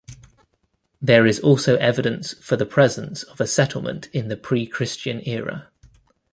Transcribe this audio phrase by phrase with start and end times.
[0.99, 5.69] There is also evidence for the presence of a settlement in the pre-Christian era.